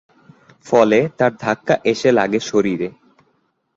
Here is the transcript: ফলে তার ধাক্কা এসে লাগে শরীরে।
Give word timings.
ফলে 0.65 0.99
তার 1.17 1.31
ধাক্কা 1.39 1.75
এসে 1.91 2.09
লাগে 2.11 2.39
শরীরে। 2.41 2.89